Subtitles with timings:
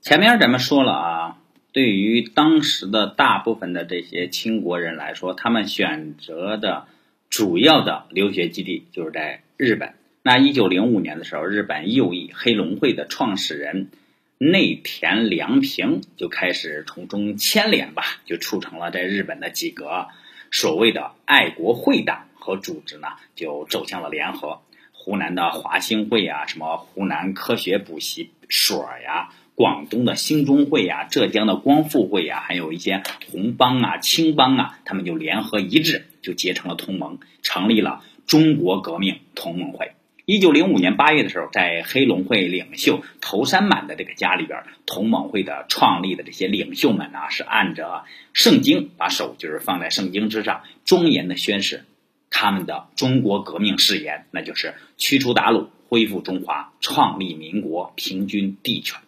[0.00, 1.38] 前面咱们说了啊，
[1.72, 6.86] 对于当时的大部分的这些清国人来说，他们选择的
[7.28, 9.94] 主要的留学基地就是在日本。
[10.22, 13.90] 那一九零五年的时候，日本右翼黑龙会的创始人
[14.38, 20.06] 内田良平就开始从中牵连吧，就促成了在日本的几个
[20.50, 24.60] 所谓的爱国会党和组织呢，就走向了联合。
[24.92, 33.02] 湖南的华兴会啊，什么湖南科学补习所呀，广东的兴中会呀，浙江的光复会呀，还有一些
[33.32, 39.94] 红帮啊、青帮啊，他们就联合一致，就结成了同盟，成立了中国革命同盟会。
[40.26, 51.84] 一九零五年八月的时候，在黑龙会领袖头山满的这个家里边，同盟会的创立的这些领袖们啊，是按着圣经，把手就是放在圣经之上，庄严的宣誓。
[52.30, 59.00] 他们的中国革命誓言，那就是驱除鞑虏，恢复中华，创立民国，平均地权。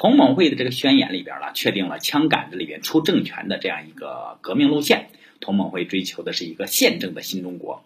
[0.00, 5.10] 同盟会的这个宣言里边呢，确定了枪杆子里边出政权的这样一个革命路线。
[5.40, 7.84] 同盟会追求的是一个宪政的新中国。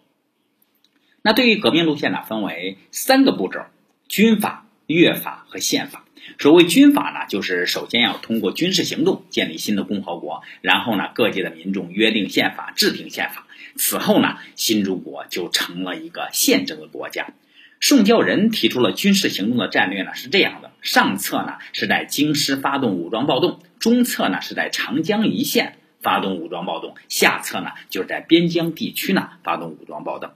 [1.21, 3.65] 那对于革命路线呢，分为三个步骤：
[4.07, 6.05] 军法、越法和宪法。
[6.39, 13.45] 所谓军法呢，就是首先要通过军事行动建立新的共和国，然后呢，各界的民众约定宪法，制定宪法。
[13.75, 17.33] 此后呢，新中国就成了一个宪政的国家。
[17.79, 30.31] 宋教仁提出了军事行动的战略呢，是这样的：上策呢是在京师发动武装暴动，中策呢是在长江一线发动武装暴动，下策呢就是在边疆地区呢发动武装暴动。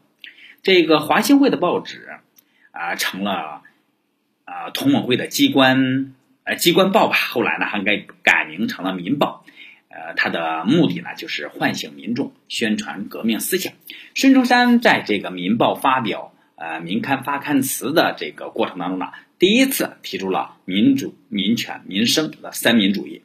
[0.61, 2.07] 这个华兴会的报纸
[2.71, 3.61] 啊，成了
[4.45, 9.43] 啊同盟会的机关呃机关报吧，后来呢还改改名成了民报。
[9.91, 13.73] 呃，他的目的呢，就是唤醒民众，宣传革命思想。
[14.13, 19.07] 孙中山在这个《民报》发表呃民刊发刊词的这个过程当中呢，
[19.39, 23.23] 第一次提出了民主、民权、民生的三民主义。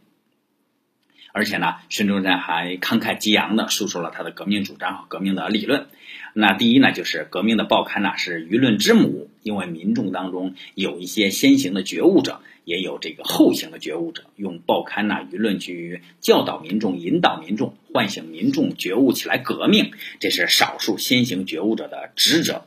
[1.32, 5.88] 而且呢，孙中山还慷慨激昂的述说了他的革命主张和革命的理论。
[6.32, 12.40] 那第一呢，就是革命的报刊呢是舆论之母，因为民众当中有一些先行的觉悟者。
[12.64, 22.64] 也有这个后行的觉悟者，用报刊呐、舆论去教导民众、引导民众、唤醒民众觉悟起来革命，这是少数先行觉悟者的职责。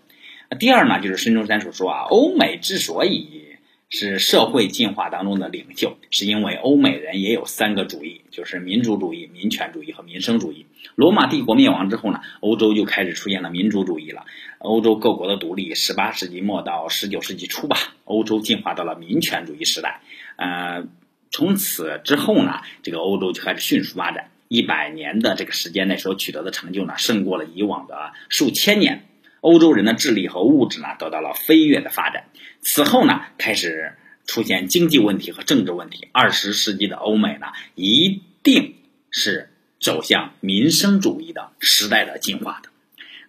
[0.49, 3.57] 那第二呢，就是孙中山所说啊，欧美之所以
[3.89, 10.65] 是社会进化当中的领袖，是因为欧美人也有三个主义，就是民主主义、民权主义和民生主义。
[10.95, 14.25] 罗马帝国灭亡之后呢，欧洲就开始出现了民主主义了。
[14.59, 20.01] 欧洲各国的独立，十八世纪末到十九世纪初吧，欧洲进化到了民权主义时代。
[20.37, 20.87] 呃，
[21.29, 24.31] 从此之后呢，这个欧洲就开始迅速发展。
[24.47, 29.03] 一百年的这个时间内所取得的成就呢，胜过了以往的数千年。
[29.47, 32.25] 欧洲人的智力和物质呢，得到了飞跃的发展。
[32.59, 33.93] 此后呢，开始
[34.25, 36.09] 出现经济问题和政治问题。
[36.11, 38.75] 二十世纪的欧美呢，一定
[39.09, 39.49] 是
[39.79, 42.69] 走向民生主义的时代的进化的。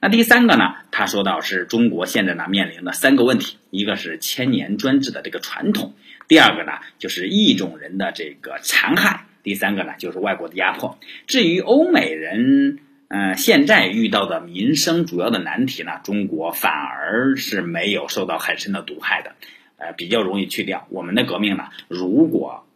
[0.00, 0.74] 那第三个呢？
[0.90, 5.94] 他说到是中国现在呢面临的三个问题，一个是千年专制的这个传统，
[6.26, 10.98] 第二个呢就是异种人的这个残害，第三个呢就是外国的压迫。
[11.28, 19.34] 至于欧美人，嗯，现在遇到的民生主要的难题呢，中国反而是没有受到很深的毒害的，
[19.76, 20.86] 呃，比较容易去掉。
[20.90, 22.66] 我们的革命呢，如果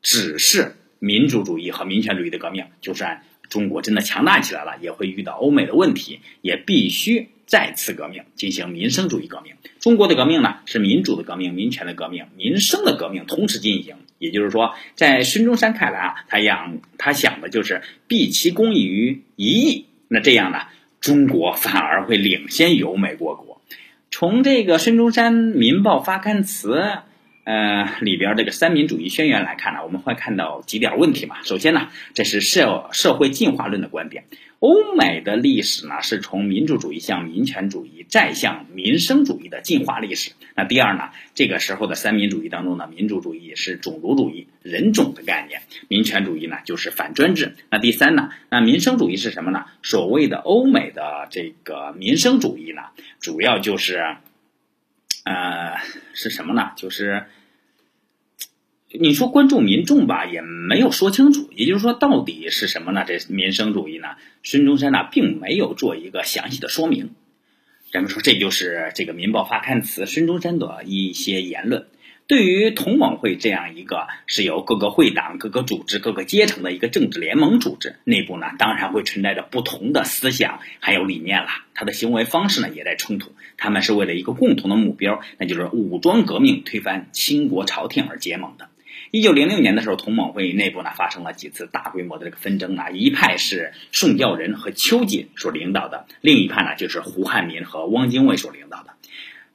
[0.00, 3.22] 只是民主主义和民权主义的革命，就算。
[3.48, 9.52] 中国真的强大起来了，也会遇到欧美的问题，也必须再次革命，进行民生主义革命。
[9.78, 13.96] 中国的革命呢，是民主的革命、民权的革命、民生的革命同时进行。
[14.22, 20.60] 也就是说，在孙中山看来啊，他想他想的就是毕其功于一役，那这样呢，
[21.00, 23.60] 中国反而会领先于美国国。
[24.10, 27.00] 从这个孙中山《民报》发刊词。
[27.44, 31.42] 呃，里边这个三民主义宣言来看呢，我们会看到几点问题嘛。
[31.42, 34.26] 首先呢，这是社社会进化论的观点。
[34.60, 40.30] 欧美的历史呢，是从民主主义向民权主义，再向民生主义的进化历史。
[40.54, 47.56] 那第二呢，这个时候的三民主义当中呢，民主主义是种族主义、人种的概念，民权主义呢就是反专制。
[47.70, 49.64] 那第三呢，那民生主义是什么呢？
[49.82, 52.82] 所谓的欧美的这个民生主义呢，
[53.18, 54.16] 主要就是。
[55.24, 55.78] 呃，
[56.14, 56.72] 是什么呢？
[56.76, 57.26] 就是
[58.90, 61.48] 你说关注民众吧，也没有说清楚。
[61.56, 63.04] 也就是说，到底是什么呢？
[63.06, 64.16] 这民生主义呢？
[64.42, 67.14] 孙中山呢，并没有做一个详细的说明。
[67.90, 71.86] 人们说，这就是这个《民报》发刊词孙中山的一些言论。
[72.32, 83.34] 对于同盟会这样一个是由各个会党、各个组织、各个阶层的一个政治联盟组织，内部呢当然会存在着不同的思想还有理念了，他的行为方式呢也在冲突。
[83.58, 88.70] 他们是为了一个共同的目标，那就是武装革命推翻清国朝廷而结盟的。
[89.10, 98.94] 一九零六年的时候，同盟会内部呢发生了几次大规模的这个纷争啊，一派是宋教仁和秋瑾所领导的，另一派呢就是胡汉民和汪精卫所领导的。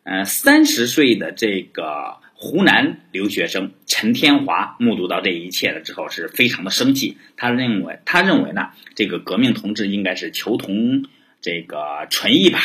[0.04, 7.18] 呃，三十岁的这个湖南留学生陈天华目睹到这一切了之后，是非常的生气。
[7.36, 11.04] 他认为，他认为呢，这个革命同志应该是求同
[11.42, 12.60] 这个纯一吧，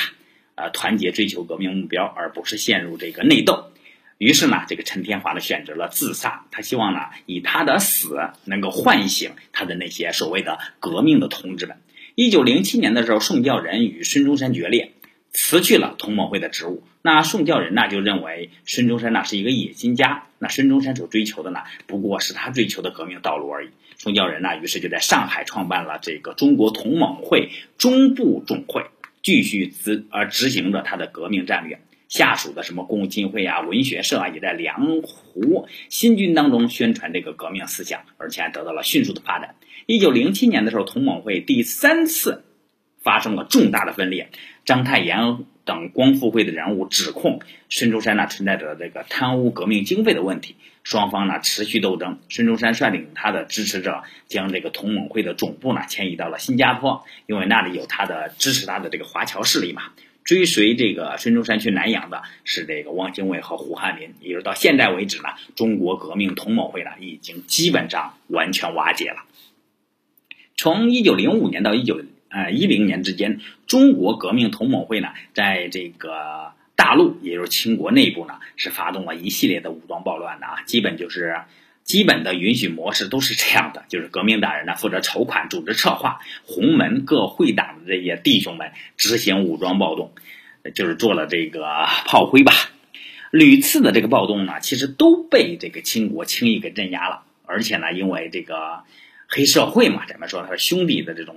[0.56, 3.72] 呃，团结追求革命目标，而不是陷入这个内斗。
[4.18, 6.44] 于是呢，这个陈天华呢选择了自杀。
[6.50, 8.14] 他希望呢，以他的死
[8.44, 11.78] 能够唤醒他的那些所谓的革命的同志们。
[12.14, 14.92] 一九零七年的时候，宋教仁与孙中山决裂，
[15.32, 16.82] 辞去了同盟会的职务。
[17.02, 23.70] 那宋教仁呢就认为孙中山呢是一个野心家，那孙中山所追求的呢不过是他追求的革命道路而已。
[23.96, 28.86] 宋教仁呢于是就在上海创办了这个中国同盟会中部总会，
[29.22, 31.80] 继续执而执行着他的革命战略。
[32.08, 39.54] 下属的什么共进会啊、文学社啊，也在粮湖新军当中宣传这个革命思想，而且还得到了迅速的发展。
[39.86, 42.44] 一九零七年的时候，同盟会第三次
[43.02, 44.30] 发生了重大的分裂，
[44.64, 52.18] 章太炎等光复会的人物指控孙中山呢存在着这个贪污革命经费的问题，双方呢持续斗争。
[52.28, 59.82] 孙中山率领他的支持者将这个同盟会的总部呢迁移到了新加坡，因为那里有他的支持他的这个华侨势力嘛。
[60.24, 69.24] 追随这个孙中山去南洋的是这个汪精卫和胡汉民，也就是到现在为止呢，中国革命同盟会呢已经基本上完全瓦解了。
[70.56, 72.00] 从一九零五年到一九
[72.32, 81.42] 呃一零年之间，中国革命同盟会呢在这个大陆，也就是清国内部呢，是发动了一系列的武装暴乱的啊，基本就是。
[81.84, 90.12] 基本的允许模式都是这样的，就是革命党人呢负责筹款、组织策划，洪门各会党的这些弟兄们执行武装暴动，
[90.76, 91.64] 就是做了这个
[92.06, 92.52] 炮灰吧。
[93.32, 98.84] 屡次的这个暴动呢，其实都被这个清国轻易给镇压了，而且呢，因为这个
[99.26, 101.34] 黑社会嘛，咱们说他是兄弟的这种。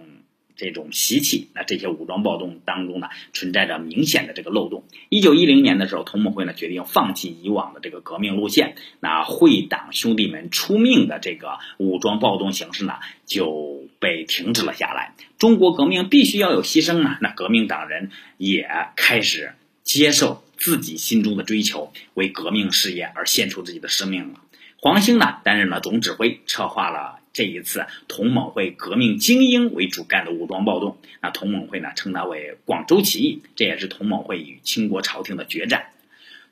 [0.56, 4.84] 这种习气，那这些武装暴动当中呢，存在着明显的这个漏洞。
[5.10, 12.94] 一九一零年的时候，同盟会呢决定放弃以往的这个革命路线，那会党兄弟们出命的这个武装暴动形式呢
[13.26, 15.14] 就被停止了下来。
[15.38, 19.54] 中国革命必须要有牺牲啊，那革命党人也开始
[19.84, 24.40] 接受自己心中的追求，为革命事业而献出自己的生命了。
[24.78, 27.20] 黄兴呢担任了总指挥，策划了。
[27.36, 35.88] 这一次同盟会革命精英为主干的武装暴动，那同盟会呢称它为广州起义，这也是同盟会与清国朝廷的决战。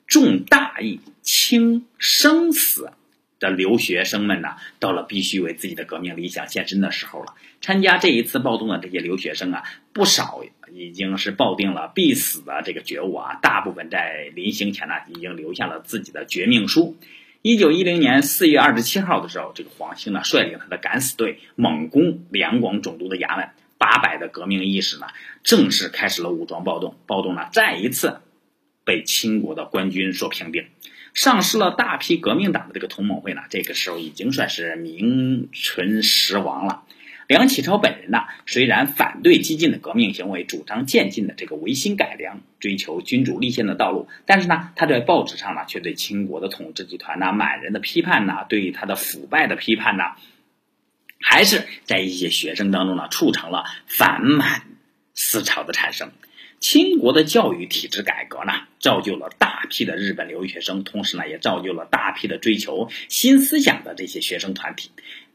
[0.06, 2.92] 重大义轻生死
[3.40, 7.32] 的留学生们呢，到了必须为自己的革命理想献身的时候了。
[7.62, 9.64] 参加这一次暴动的这些留学生啊，
[9.94, 16.98] 不少已经是抱定了必死的这个觉悟啊，大部分在临行前呢，已经留下了自己的绝命书。
[17.46, 25.08] 一九一零年四月二十七号的时候，这个黄兴呢率领他的敢死队猛攻两广总督的衙门，八百的革命义士呢
[25.42, 26.96] 正式开始了武装暴动。
[27.04, 28.22] 暴动呢再一次
[28.82, 30.64] 被清国的官军所平定，
[31.12, 36.84] 丧失了大批革命党的这个同盟会呢，这个时候已经算是名存实亡了。
[37.26, 50.16] 梁启超本人呢，虽然反对激进的革命行为，主张渐进的这个维新改良，追求君主立宪的道路，但是呢，他在报纸上呢，却对清国的统治集团呐、满人的批判呐、对于他的腐败的批判呐，
[51.20, 54.62] 还是在一些学生当中呢，促成了反满
[55.14, 56.10] 思潮的产生。
[56.60, 64.90] 清国的教育体制改革呢，造就了大批的日本留学生，同时呢，也造就了大批的追求新思想的这些学生团体。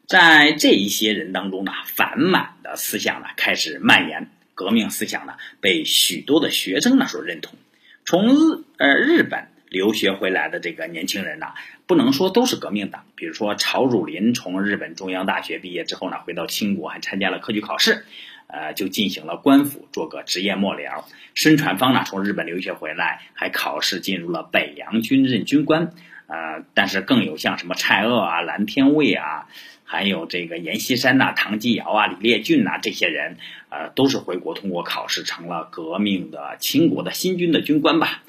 [0.09, 7.59] 在这一些人当中呢，反满的思想呢开始蔓延，革命思想呢被许多的学生呢所认同。
[8.05, 11.45] 从日呃日本留学回来的这个年轻人呢，
[11.85, 13.05] 不能说都是革命党。
[13.13, 18.03] 比如说曹汝霖从日本中央大学毕业之后呢，回到清国还参加了科举考试，
[18.47, 21.03] 呃，就进行了官府做个职业幕僚。
[21.35, 25.93] 孙传芳呢从日本留学回来，还考试进入了北洋军任军官。
[26.29, 29.49] 呃，但是更有像什么蔡锷啊、蓝天卫啊。
[29.91, 33.37] 还有这个阎锡山呐、唐继尧啊、李烈钧呐，这些人，
[33.69, 38.21] 呃，都是回国通过考试成了革命的清国的新军的军官吧。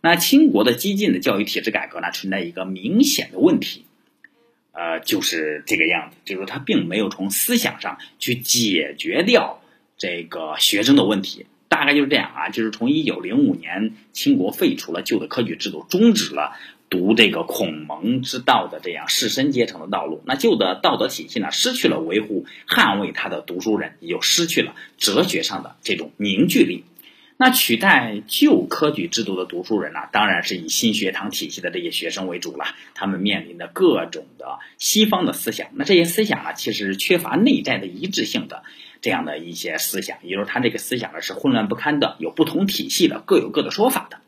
[0.00, 3.86] 那清国的激进的教育体制改革呢，存在一个明显的问题，
[4.70, 9.60] 呃，就是这个样子，就是他并没有从思想上去解决掉
[9.98, 11.46] 这个学生的问题。
[11.68, 16.56] 大概就是这样啊，就是从一九零五年，清国废除了旧的科举制度，终止了。
[16.90, 26.84] 读这个孔孟之道的这样士绅阶层的道路，那旧的道德体系呢，失去了维护、捍卫他的读书人，也就失去了哲学上的这种凝聚力。
[27.36, 32.64] 那取代旧科举制度的读书人呢，当然是以新学堂体系的这些学生为主了。
[32.94, 38.64] 他们面临的各种的西方的思想，那这些思想呢，其实缺乏内在的一致性的
[39.00, 44.18] 这样的一些思想，也就是他这个思想呢是混乱不堪的，有不同体系的，各有各的说法的。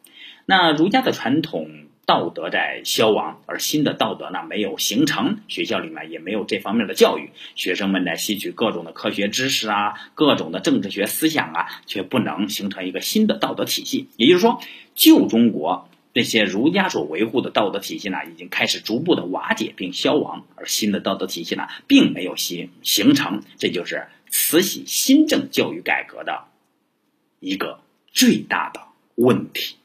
[0.47, 1.69] 那儒家的传统。
[2.05, 14.09] 道德在消亡，而新的道德呢没有形成，学校里面也没有这方面的教育，学生们在吸取各种的科学知识啊，各种的政治学思想啊，却不能形成一个新的道德体系。
[14.17, 14.61] 也就是说，
[14.97, 23.43] 旧中国那些儒家所维护的道德体系呢，已经开始逐步的瓦解并消亡，而新的道德体系呢，并没有形形成。
[23.59, 26.47] 这就是慈禧新政教育改革的
[27.39, 27.79] 一个
[28.11, 28.81] 最大的
[29.15, 29.77] 问题。